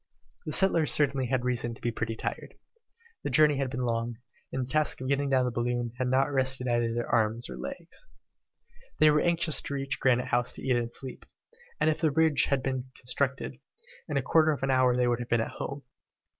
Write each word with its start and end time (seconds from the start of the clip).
The 0.47 0.51
settlers 0.51 0.91
certainly 0.91 1.27
had 1.27 1.45
reason 1.45 1.75
to 1.75 1.81
be 1.81 1.91
pretty 1.91 2.15
tired. 2.15 2.55
The 3.21 3.29
journey 3.29 3.57
had 3.57 3.69
been 3.69 3.85
long, 3.85 4.17
and 4.51 4.65
the 4.65 4.67
task 4.71 4.99
of 4.99 5.07
getting 5.07 5.29
down 5.29 5.45
the 5.45 5.51
balloon 5.51 5.91
had 5.99 6.07
not 6.07 6.33
rested 6.33 6.67
either 6.67 6.91
their 6.91 7.07
arms 7.07 7.47
or 7.51 7.55
legs. 7.55 8.09
They 8.97 9.11
were 9.11 9.21
anxious 9.21 9.61
to 9.61 9.75
reach 9.75 9.99
Granite 9.99 10.29
House 10.29 10.53
to 10.53 10.63
eat 10.63 10.75
and 10.75 10.91
sleep, 10.91 11.27
and 11.79 11.87
if 11.87 12.01
the 12.01 12.09
bridge 12.09 12.45
had 12.45 12.63
been 12.63 12.89
constructed, 12.97 13.59
in 14.09 14.17
a 14.17 14.23
quarter 14.23 14.49
of 14.49 14.63
an 14.63 14.71
hour 14.71 14.95
they 14.95 15.07
would 15.07 15.19
have 15.19 15.29
been 15.29 15.39
at 15.39 15.49
home. 15.51 15.83